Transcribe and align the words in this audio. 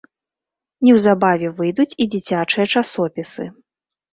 Неўзабаве 0.87 1.51
выйдуць 1.59 1.87
і 1.91 2.03
дзіцячыя 2.15 2.65
часопісы. 2.73 3.43